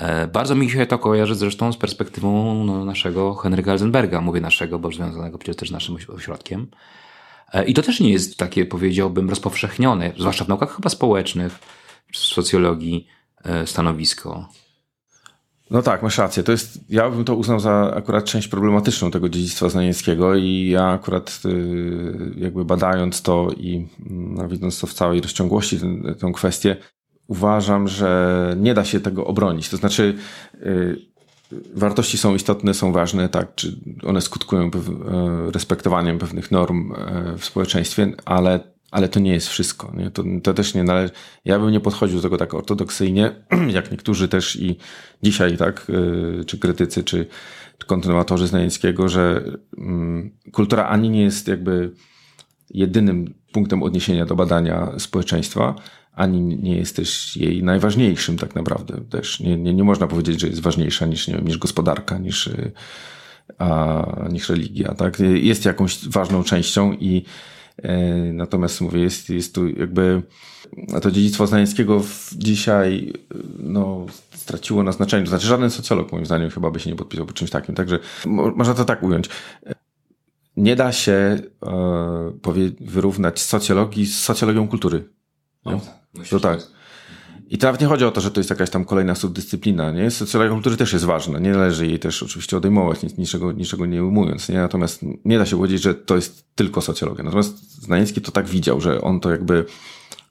[0.00, 4.20] E, bardzo mi się to kojarzy zresztą z perspektywą no, naszego Henryka Elzenberga.
[4.20, 6.66] Mówię naszego, bo związanego przecież też naszym ośrodkiem.
[7.52, 11.58] E, I to też nie jest takie, powiedziałbym, rozpowszechnione, zwłaszcza w naukach chyba społecznych,
[12.12, 13.06] w socjologii,
[13.44, 14.48] e, stanowisko.
[15.70, 16.42] No tak, masz rację.
[16.42, 20.86] To jest, ja bym to uznał za akurat część problematyczną tego dziedzictwa znanieckiego i ja
[20.86, 21.40] akurat
[22.36, 25.80] jakby badając to i no, widząc to w całej rozciągłości,
[26.20, 26.76] tę kwestię,
[27.30, 29.68] uważam, że nie da się tego obronić.
[29.68, 30.14] To znaczy,
[30.54, 30.96] y,
[31.74, 34.70] wartości są istotne, są ważne, tak, czy one skutkują e,
[35.50, 39.92] respektowaniem pewnych norm e, w społeczeństwie, ale, ale to nie jest wszystko.
[39.96, 40.10] Nie?
[40.10, 41.12] To, to też nie należy.
[41.44, 43.34] Ja bym nie podchodził do tego tak ortodoksyjnie,
[43.76, 44.78] jak niektórzy też i
[45.22, 45.86] dzisiaj, tak,
[46.40, 47.26] e, czy krytycy, czy,
[47.86, 49.44] kontynuatorzy Znajeckiego, że
[49.78, 51.90] mm, kultura ani nie jest jakby
[52.70, 55.74] jedynym punktem odniesienia do badania społeczeństwa,
[56.20, 59.00] ani nie jest też jej najważniejszym tak naprawdę.
[59.10, 62.46] Też nie, nie, nie można powiedzieć, że jest ważniejsza niż, nie wiem, niż gospodarka, niż,
[62.46, 62.72] y,
[63.58, 64.94] a, niż religia.
[64.94, 65.20] Tak?
[65.20, 67.24] Jest jakąś ważną częścią i
[67.82, 67.98] e,
[68.32, 70.22] natomiast mówię, jest, jest tu jakby
[71.02, 72.02] to dziedzictwo Znanieckiego
[72.32, 73.12] dzisiaj
[73.58, 75.24] no, straciło na znaczeniu.
[75.24, 77.74] To znaczy żaden socjolog moim zdaniem chyba by się nie podpisał po czymś takim.
[77.74, 79.28] Także można to tak ująć.
[80.56, 85.19] Nie da się e, wyrównać socjologii z socjologią kultury.
[85.64, 85.80] No,
[86.30, 86.60] to tak.
[87.50, 90.10] I nawet nie chodzi o to, że to jest jakaś tam kolejna subdyscyplina, nie?
[90.10, 91.38] Socjologia kultury też jest ważna.
[91.38, 94.58] Nie należy jej też oczywiście odejmować, niczego, niczego nie ujmując, nie?
[94.58, 97.24] Natomiast nie da się powiedzieć, że to jest tylko socjologia.
[97.24, 99.64] Natomiast Znaniecki to tak widział, że on to jakby,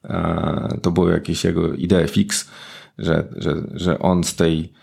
[0.04, 2.50] e, to były jakieś jego idee fix,
[2.98, 4.74] że, że, że on z tej,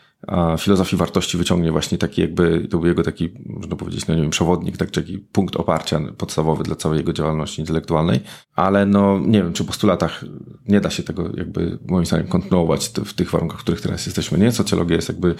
[0.58, 4.30] filozofii wartości wyciągnie właśnie taki jakby, to był jego taki, można powiedzieć, no nie wiem,
[4.30, 8.20] przewodnik, tak, taki punkt oparcia podstawowy dla całej jego działalności intelektualnej,
[8.54, 10.24] ale no nie wiem, czy po stu latach
[10.68, 14.38] nie da się tego jakby moim zdaniem kontynuować w tych warunkach, w których teraz jesteśmy,
[14.38, 14.52] nie?
[14.52, 15.34] Socjologia jest jakby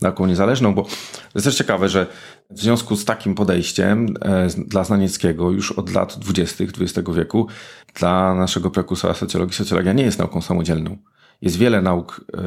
[0.00, 0.86] nauką niezależną, bo
[1.34, 2.06] jest też ciekawe, że
[2.50, 7.46] w związku z takim podejściem e, dla Znanieckiego już od lat dwudziestych XX wieku
[7.94, 10.96] dla naszego prekursora socjologii socjologia nie jest nauką samodzielną.
[11.42, 12.40] Jest wiele nauk e,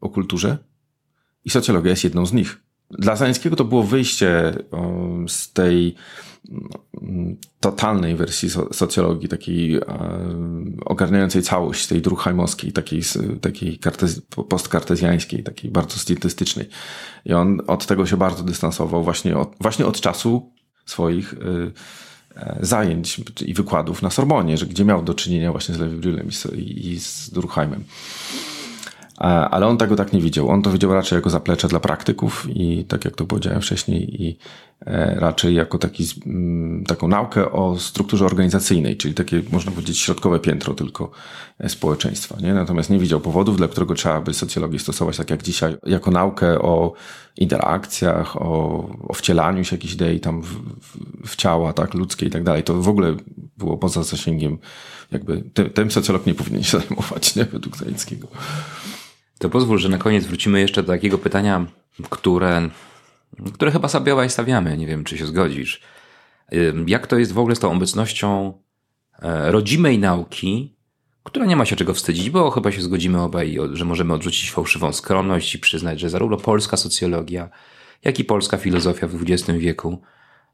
[0.00, 0.58] o kulturze,
[1.44, 2.60] i socjologia jest jedną z nich.
[2.90, 4.54] Dla Zanieckiego to było wyjście
[5.28, 5.94] z tej
[7.02, 9.80] mm, totalnej wersji socjologii, takiej
[10.84, 13.02] ogarniającej całość, tej druchajmowskiej, takiej,
[13.40, 16.68] takiej kartez, postkartezjańskiej, takiej bardzo statystycznej.
[17.24, 20.52] I on od tego się bardzo dystansował właśnie od, właśnie od czasu
[20.86, 21.72] swoich y,
[22.36, 26.24] e, zajęć i wykładów na Sorbonie, że gdzie miał do czynienia właśnie z Lewy
[26.56, 27.84] i, i z Durkheimem.
[29.18, 30.48] Ale on tego tak nie widział.
[30.48, 34.38] On to widział raczej jako zaplecze dla praktyków i tak jak to powiedziałem wcześniej, i
[34.86, 40.40] e, raczej jako taki, mm, taką naukę o strukturze organizacyjnej, czyli takie, można powiedzieć, środkowe
[40.40, 41.10] piętro tylko
[41.58, 42.36] e, społeczeństwa.
[42.40, 42.54] Nie?
[42.54, 46.58] Natomiast nie widział powodów, dla którego trzeba by socjologię stosować tak jak dzisiaj, jako naukę
[46.58, 46.92] o
[47.36, 50.60] interakcjach, o, o wcielaniu się jakichś idei tam w,
[51.26, 52.62] w, ciała, tak, ludzkie i tak dalej.
[52.62, 53.16] To w ogóle
[53.58, 54.58] było poza zasięgiem,
[55.12, 58.28] jakby tym, tym socjolog nie powinien się zajmować, nie, według Zanickiego.
[59.38, 61.66] To pozwól, że na koniec wrócimy jeszcze do takiego pytania,
[62.10, 62.68] które,
[63.54, 64.76] które chyba sobie obaj stawiamy.
[64.76, 65.80] Nie wiem, czy się zgodzisz.
[66.86, 68.58] Jak to jest w ogóle z tą obecnością
[69.22, 70.76] e, rodzimej nauki,
[71.22, 74.92] która nie ma się czego wstydzić, bo chyba się zgodzimy obaj, że możemy odrzucić fałszywą
[74.92, 77.50] skromność i przyznać, że zarówno polska socjologia,
[78.04, 80.02] jak i polska filozofia w XX wieku,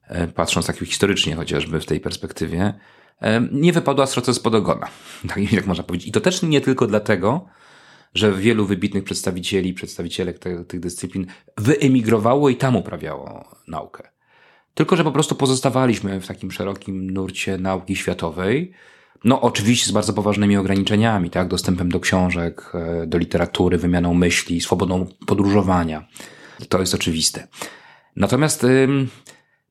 [0.02, 2.74] e, patrząc tak historycznie chociażby w tej perspektywie,
[3.22, 4.88] e, nie wypadła z procesu pod ogona.
[5.28, 6.08] Tak jak można powiedzieć.
[6.08, 7.46] I to też nie tylko dlatego,
[8.14, 11.26] że wielu wybitnych przedstawicieli, przedstawicielek te, tych dyscyplin
[11.58, 14.08] wyemigrowało i tam uprawiało naukę.
[14.74, 18.72] Tylko, że po prostu pozostawaliśmy w takim szerokim nurcie nauki światowej,
[19.24, 21.48] no, oczywiście z bardzo poważnymi ograniczeniami, tak?
[21.48, 26.08] Dostępem do książek, e, do literatury, wymianą myśli, swobodą podróżowania.
[26.68, 27.48] To jest oczywiste.
[28.16, 28.66] Natomiast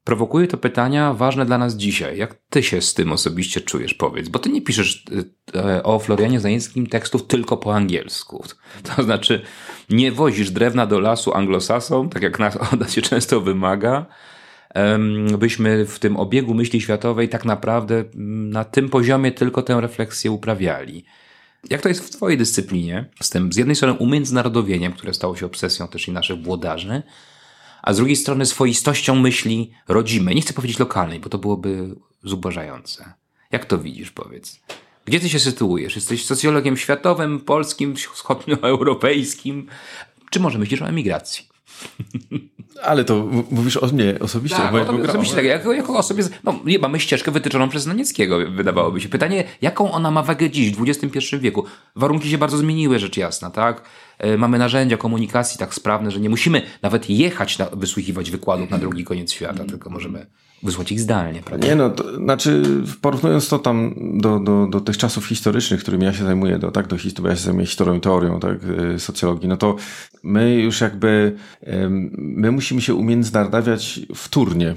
[0.10, 2.18] prowokuje to pytania ważne dla nas dzisiaj.
[2.18, 4.30] Jak ty się z tym osobiście czujesz, powiedz?
[4.30, 5.06] Bo ty nie piszesz
[5.56, 8.46] e, o Florianie Zańskim tekstów tylko po angielsku.
[8.96, 9.42] To znaczy,
[9.90, 14.06] nie wozisz drewna do lasu anglosasom, tak jak nas, od się często wymaga,
[15.38, 20.32] byśmy w tym obiegu myśli światowej tak naprawdę mm, na tym poziomie tylko tę refleksję
[20.32, 21.06] uprawiali.
[21.70, 23.06] Jak to jest w Twojej dyscyplinie?
[23.22, 27.04] Z tym z jednej strony umiędzynarodowieniem, które stało się obsesją też i naszych włodarzy,
[27.82, 30.36] a z drugiej strony swoistością myśli rodzimej.
[30.36, 33.14] Nie chcę powiedzieć lokalnej, bo to byłoby zubożające.
[33.52, 34.60] Jak to widzisz, powiedz?
[35.06, 35.96] Gdzie ty się sytuujesz?
[35.96, 39.68] Jesteś socjologiem światowym, polskim, wschodnioeuropejskim?
[40.30, 41.48] Czy może myślisz o emigracji?
[42.84, 44.58] Ale to mówisz o mnie osobiście.
[44.58, 49.02] Tak, o tobie osobiście, tak, jako, jako osobie, no, mamy ścieżkę wytyczoną przez Nanieckiego, wydawałoby
[49.02, 49.10] się.
[49.10, 51.66] Pytanie, jaką ona ma wagę dziś, w XXI wieku?
[51.96, 53.82] Warunki się bardzo zmieniły, rzecz jasna, tak?
[54.18, 58.78] E, mamy narzędzia komunikacji tak sprawne, że nie musimy nawet jechać na, wysłuchiwać wykładów na
[58.78, 60.26] drugi koniec świata, tylko możemy
[60.64, 61.68] wysłać ich zdalnie, prawda?
[61.68, 62.64] Nie no, to, znaczy
[63.02, 66.88] porównując to tam do, do, do tych czasów historycznych, którymi ja się zajmuję, do, tak,
[66.88, 68.60] do historii, ja się zajmuję historią i teorią, tak,
[68.96, 69.76] e, socjologii, no to
[70.24, 71.36] my już jakby,
[72.18, 74.76] my musimy się umiędzynarodawiać wtórnie,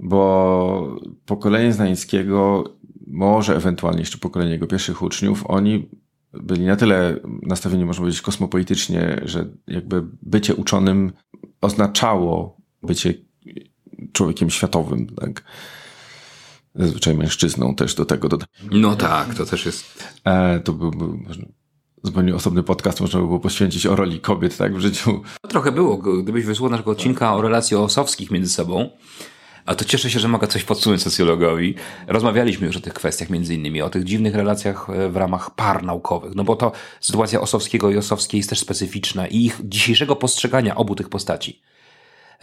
[0.00, 0.96] bo
[1.26, 2.64] pokolenie Znańskiego,
[3.06, 5.88] może ewentualnie jeszcze pokolenie jego pierwszych uczniów, oni
[6.32, 11.12] byli na tyle nastawieni, można powiedzieć, kosmopolitycznie, że jakby bycie uczonym
[11.60, 13.14] oznaczało bycie
[14.14, 15.44] człowiekiem światowym, tak?
[16.74, 18.48] Zazwyczaj mężczyzną też do tego dodać.
[18.70, 20.04] No tak, to też jest.
[20.24, 21.04] E, to byłby
[22.02, 25.22] zupełnie osobny podcast, można by było poświęcić o roli kobiet tak, w życiu.
[25.48, 25.96] Trochę było.
[25.96, 28.90] Gdybyś wysłuchał naszego odcinka o relacji osowskich między sobą,
[29.66, 31.74] a to cieszę się, że mogę coś podsunąć socjologowi.
[32.06, 35.82] Rozmawialiśmy już o tych kwestiach, między innymi o tych dziwnych relacjach e, w ramach par
[35.82, 40.74] naukowych, no bo to sytuacja Osowskiego i Osowskiej jest też specyficzna i ich dzisiejszego postrzegania
[40.74, 41.62] obu tych postaci.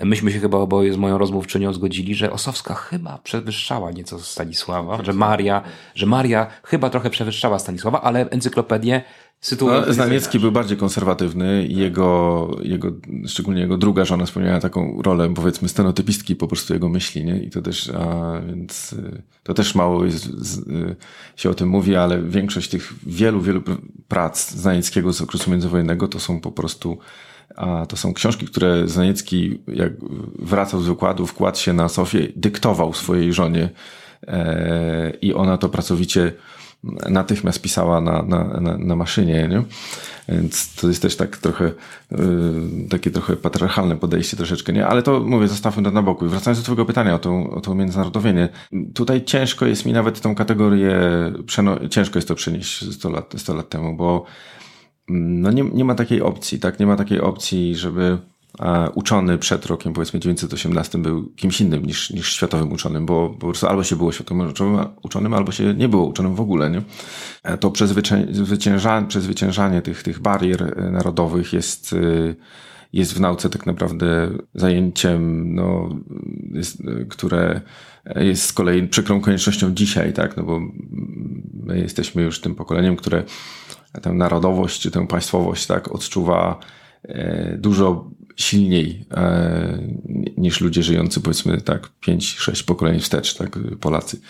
[0.04, 5.14] Myśmy się chyba oboje z moją rozmówczynią zgodzili, że Osowska chyba przewyższała nieco Stanisława, że
[5.14, 5.62] Maria,
[5.96, 9.02] że Maria chyba trochę przewyższała Stanisława, ale encyklopedię
[9.42, 9.88] sytuacji.
[9.88, 12.92] No, Znaniecki był bardziej konserwatywny i jego, jego,
[13.28, 17.38] szczególnie jego druga żona spełniała taką rolę, powiedzmy, stenotypistki po prostu jego myśli, nie?
[17.38, 20.96] I to też, a więc y, to też mało jest, y,
[21.36, 23.62] się o tym mówi, ale większość tych wielu, wielu
[24.08, 26.98] prac Znanieckiego z okresu międzywojennego to są po prostu
[27.56, 29.94] a to są książki, które Znaniecki, jak
[30.40, 33.70] wracał z wykładu, wkładł się na Sofię, dyktował swojej żonie
[34.28, 36.34] e, i ona to pracowicie
[37.10, 39.64] natychmiast pisała na, na, na, na maszynie, nie?
[40.30, 41.72] Więc to jest też tak trochę,
[42.12, 42.20] yy,
[42.90, 44.88] takie trochę patriarchalne podejście troszeczkę, nie?
[44.88, 46.28] Ale to mówię, zostawmy to na boku.
[46.28, 48.50] wracając do twojego pytania o to, o to międzynarodowienie.
[48.94, 51.00] Tutaj ciężko jest mi nawet tą kategorię,
[51.90, 54.26] ciężko jest to przenieść 100 lat, 100 lat temu, bo
[55.12, 56.80] no nie, nie ma takiej opcji, tak?
[56.80, 58.18] Nie ma takiej opcji, żeby
[58.96, 63.68] uczony przed rokiem, powiedzmy 918, był kimś innym niż, niż światowym uczonym, bo po prostu
[63.68, 64.54] albo się było światowym
[65.02, 66.70] uczonym, albo się nie było uczonym w ogóle.
[66.70, 66.82] Nie?
[67.44, 72.36] E, to przezwyciężanie, przezwyciężanie tych, tych barier e, narodowych jest, e,
[72.94, 75.90] jest w nauce tak naprawdę zajęciem, no,
[76.54, 77.62] jest, które
[78.16, 80.38] jest z kolei przykrą koniecznością dzisiaj, tak?
[80.38, 80.60] no bo
[81.64, 83.24] my jesteśmy już tym pokoleniem, które
[84.02, 86.60] tę narodowość czy tę państwowość tak odczuwa
[87.58, 89.78] dużo silniej e,
[90.38, 94.22] niż ludzie żyjący powiedzmy tak 5-6 pokoleń wstecz, tak Polacy.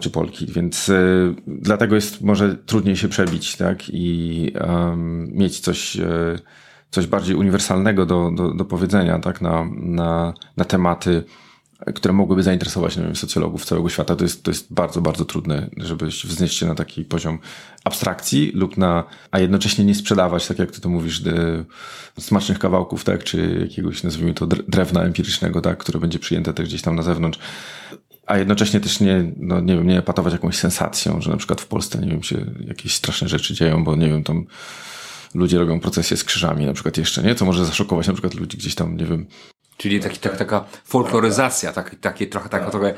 [0.00, 5.96] czy Polki, więc y, dlatego jest może trudniej się przebić, tak, i um, mieć coś,
[6.90, 11.24] coś bardziej uniwersalnego do, do, do powiedzenia, tak, na, na, na tematy,
[11.94, 14.16] które mogłyby zainteresować nie wiem, socjologów całego świata.
[14.16, 17.38] To jest, to jest bardzo, bardzo trudne, żeby wznieść się na taki poziom
[17.84, 21.22] abstrakcji lub na, a jednocześnie nie sprzedawać, tak jak ty to mówisz,
[22.18, 26.82] smacznych kawałków, tak, czy jakiegoś, nazwijmy to, drewna empirycznego, tak, które będzie przyjęte też gdzieś
[26.82, 27.38] tam na zewnątrz
[28.26, 31.66] a jednocześnie też nie, no nie wiem, nie patować jakąś sensacją, że na przykład w
[31.66, 34.44] Polsce, nie wiem, się jakieś straszne rzeczy dzieją, bo nie wiem, tam
[35.34, 37.34] ludzie robią procesje z krzyżami na przykład jeszcze, nie?
[37.34, 39.26] Co może zaszokować na przykład ludzi gdzieś tam, nie wiem,
[39.82, 42.94] Czyli taki, tak, taka folkloryzacja, tak, takie trochę taka trochę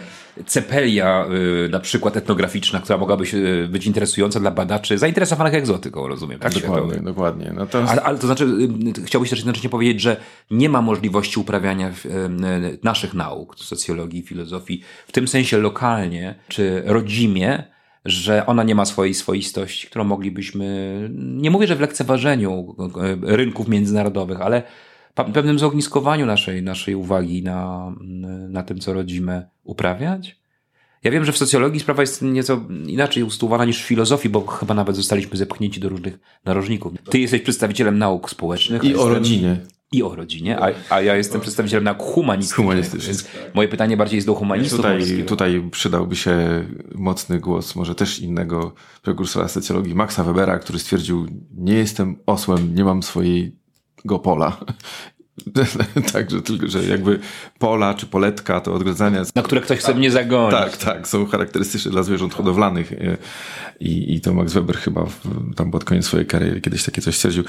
[0.47, 1.27] cepelia
[1.66, 6.38] y, na przykład etnograficzna, która mogłaby się, y, być interesująca dla badaczy zainteresowanych egzotyką, rozumiem.
[6.38, 6.55] Tak?
[6.55, 7.53] Dokładnie, dokładnie.
[7.55, 7.85] No to...
[7.88, 8.44] ale, ale to znaczy,
[8.99, 10.16] y, chciałbyś też jednocześnie powiedzieć, że
[10.51, 16.83] nie ma możliwości uprawiania y, y, naszych nauk, socjologii, filozofii, w tym sensie lokalnie czy
[16.87, 17.64] rodzimie,
[18.05, 22.77] że ona nie ma swojej swoistości, którą moglibyśmy, nie mówię, że w lekceważeniu
[23.23, 24.62] rynków międzynarodowych, ale
[25.14, 27.92] pewnym zogniskowaniu naszej, naszej uwagi na,
[28.48, 30.37] na tym, co rodzimy, uprawiać?
[31.05, 34.74] Ja wiem, że w socjologii sprawa jest nieco inaczej ustuwana niż w filozofii, bo chyba
[34.74, 36.92] nawet zostaliśmy zepchnięci do różnych narożników.
[37.11, 38.85] Ty jesteś przedstawicielem nauk społecznych.
[38.85, 39.57] I o rodzinie.
[39.92, 42.66] I o rodzinie, a, a ja jestem przedstawicielem nauk humanistycznych.
[42.66, 43.50] humanistycznych.
[43.55, 44.77] Moje pytanie bardziej jest do humanistów.
[44.77, 51.27] Tutaj, tutaj przydałby się mocny głos, może też innego prekursora socjologii, Maxa Webera, który stwierdził,
[51.57, 53.57] nie jestem osłem, nie mam swojej
[54.19, 54.57] pola.
[56.12, 57.19] Także tylko, że jakby
[57.59, 59.23] pola czy poletka to odgradzania.
[59.35, 60.59] Na które ktoś chce mnie zagonić.
[60.59, 62.93] Tak, tak, są charakterystyczne dla zwierząt hodowlanych
[63.81, 65.21] i, i to Max Weber chyba w,
[65.57, 67.45] tam pod koniec swojej kariery kiedyś takie coś stwierdził.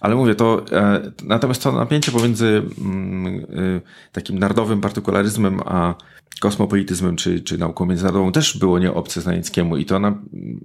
[0.00, 3.80] Ale mówię, to e, natomiast to napięcie pomiędzy mm, y,
[4.12, 5.94] takim narodowym partykularyzmem a
[6.40, 10.18] kosmopolityzmem czy, czy nauką międzynarodową też było nieobce Znanieckiemu i to na,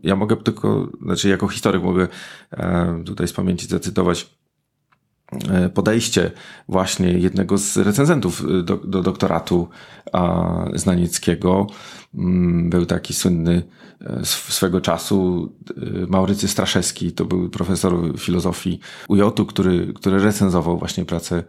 [0.03, 2.07] ja mogę tylko, znaczy jako historyk mogę
[2.51, 4.44] e, tutaj z pamięci zacytować E,
[5.73, 6.31] podejście
[6.69, 9.67] właśnie jednego z recenzentów e, do, do doktoratu
[10.73, 11.67] Znanieckiego.
[12.15, 13.63] Mm, był taki słynny
[14.01, 15.49] e, swego czasu
[16.07, 21.43] Maurycy Straszewski, to był profesor filozofii UJ-u, który, który recenzował właśnie pracę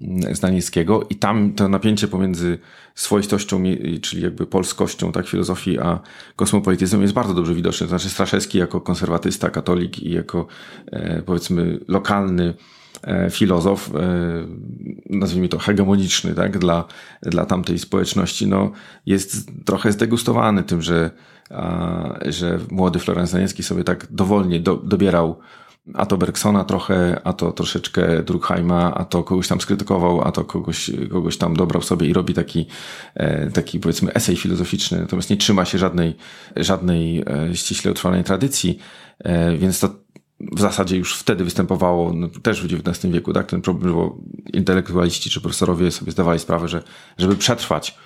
[0.00, 2.58] mm, Znanieckiego i tam to napięcie pomiędzy
[2.94, 3.62] swoistością,
[4.02, 6.00] czyli jakby polskością tak filozofii, a
[6.36, 7.86] kosmopolityzmem jest bardzo dobrze widoczne.
[7.86, 10.46] To znaczy Straszewski jako konserwatysta, katolik i jako
[11.26, 12.85] powiedzmy lokalny E,
[13.30, 14.46] filozof, e,
[15.10, 16.84] nazwijmy to hegemoniczny, tak, dla,
[17.22, 18.70] dla tamtej społeczności, no,
[19.06, 21.10] jest trochę zdegustowany tym, że,
[22.26, 25.36] że młody Florenc Zaniecki sobie tak dowolnie do, dobierał
[25.94, 30.44] a to Bergsona trochę, a to troszeczkę Durkheima, a to kogoś tam skrytykował, a to
[30.44, 32.66] kogoś, kogoś tam dobrał sobie i robi taki,
[33.14, 36.16] e, taki powiedzmy esej filozoficzny, natomiast nie trzyma się żadnej,
[36.56, 38.78] żadnej ściśle utrwalonej tradycji,
[39.58, 40.05] więc to
[40.40, 44.16] w zasadzie już wtedy występowało, no, też w XIX wieku, tak, ten problem, bo
[44.52, 46.82] intelektualiści czy profesorowie sobie zdawali sprawę, że
[47.18, 47.98] żeby przetrwać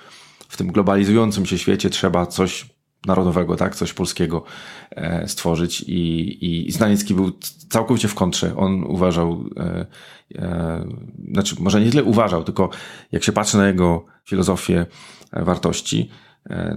[0.48, 2.66] w tym globalizującym się świecie trzeba coś
[3.06, 4.44] narodowego, tak, coś polskiego
[4.90, 7.32] e, stworzyć i, i Znaniecki był
[7.70, 8.56] całkowicie w kontrze.
[8.56, 9.86] On uważał, e,
[10.34, 10.84] e,
[11.32, 12.70] znaczy może nie tyle uważał, tylko
[13.12, 14.86] jak się patrzy na jego filozofię
[15.32, 16.10] e, wartości,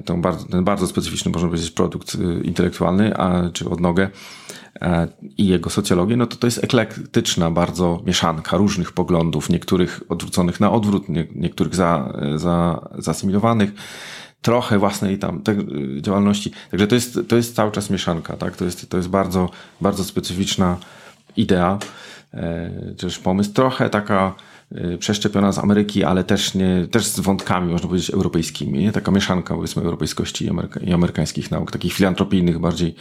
[0.06, 4.10] tą bardzo, ten bardzo specyficzny, można powiedzieć, produkt e, intelektualny, a, czy odnogę,
[4.82, 10.60] E, i jego socjologię, no to to jest eklektyczna bardzo mieszanka różnych poglądów, niektórych odwróconych
[10.60, 13.72] na odwrót, nie, niektórych za, za, zasymilowanych,
[14.42, 15.56] trochę własnej tam te,
[16.02, 16.52] działalności.
[16.72, 18.56] Także to jest, to jest cały czas mieszanka, tak?
[18.58, 19.50] To jest, to jest bardzo,
[19.82, 20.78] bardzo specyficzna
[21.38, 21.80] idea,
[22.34, 24.53] e, też pomysł, trochę taka e,
[25.00, 28.92] przeszczepiona z Ameryki, ale też nie, też z wątkami, można powiedzieć, europejskimi, nie?
[28.92, 32.96] Taka mieszanka, powiedzmy, europejskości i, ameryka, i amerykańskich nauk, takich filantropijnych bardziej,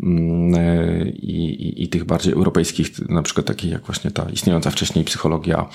[0.00, 4.70] Mm, e, i, i, i, tych bardziej europejskich, na przykład takich jak właśnie ta istniejąca
[4.70, 5.68] wcześniej psychologia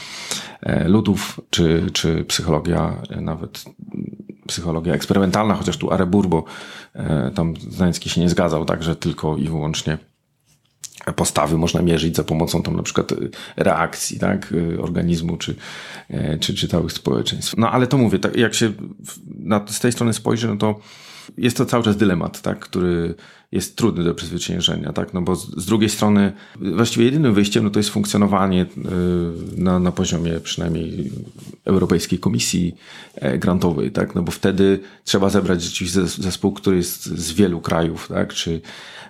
[0.62, 3.66] e, ludów, czy, czy psychologia e, nawet
[4.48, 6.44] psychologia eksperymentalna, chociaż tu Arebur, bo
[7.36, 9.98] tam Znański się nie zgadzał, także tylko i wyłącznie
[11.14, 13.14] postawy można mierzyć za pomocą tam na przykład
[13.58, 15.56] reakcji tak, organizmu czy,
[16.40, 17.58] czy, czy całych społeczeństw.
[17.58, 18.72] No ale to mówię, tak, jak się
[19.40, 20.80] na, z tej strony spojrzy, no to
[21.38, 23.16] jest to cały czas dylemat, tak, który
[23.52, 25.14] jest trudny do przezwyciężenia, tak?
[25.14, 28.68] No bo z, z drugiej strony właściwie jedynym wyjściem no to jest funkcjonowanie y,
[29.58, 31.12] na, na poziomie przynajmniej
[31.66, 32.76] Europejskiej Komisji
[33.16, 34.16] e, Grantowej, tak?
[34.16, 38.34] No bo wtedy trzeba zebrać rzeczywiście zespół, który jest z wielu krajów, tak?
[38.34, 38.62] Czy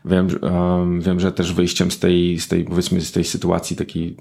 [0.06, 4.16] wiem, um, wiem że też wyjściem z tej, z tej powiedzmy z tej sytuacji takiej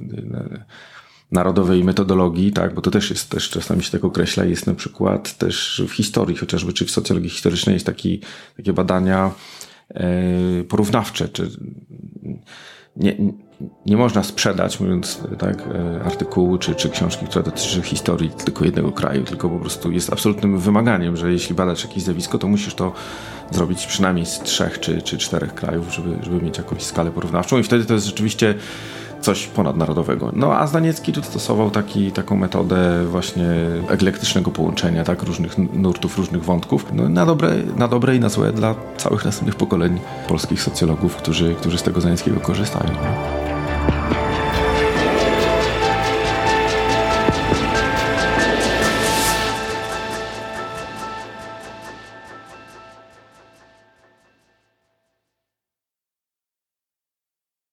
[1.33, 5.39] narodowej metodologii, tak, bo to też jest, też czasami się tak określa, jest na przykład
[5.39, 8.21] też w historii chociażby, czy w socjologii historycznej jest taki,
[8.57, 9.33] takie badania e,
[10.69, 11.51] porównawcze, czy
[12.97, 13.17] nie,
[13.87, 18.93] nie można sprzedać, mówiąc tak, e, artykułu czy, czy książki, która dotyczy historii tylko jednego
[18.93, 22.93] kraju, tylko po prostu jest absolutnym wymaganiem, że jeśli badasz jakieś zjawisko, to musisz to
[23.51, 27.59] zrobić przynajmniej z trzech czy, czy czterech krajów, żeby, żeby mieć jakąś skalę porównawczą.
[27.59, 28.55] I wtedy to jest rzeczywiście
[29.21, 30.33] coś ponadnarodowego.
[30.33, 33.47] No a Zdaniecki tu stosował taki, taką metodę właśnie
[33.89, 36.87] eklektycznego połączenia tak, różnych nurtów, różnych wątków.
[36.93, 41.55] No, na, dobre, na dobre i na złe dla całych następnych pokoleń polskich socjologów, którzy,
[41.55, 42.91] którzy z tego Zdanieckiego korzystają.